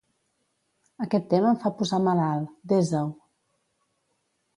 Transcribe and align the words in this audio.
Aquest 1.05 1.27
tema 1.33 1.51
em 1.55 1.59
fa 1.63 1.71
posar 1.81 1.99
malalt; 2.05 2.55
desa-ho. 2.73 3.13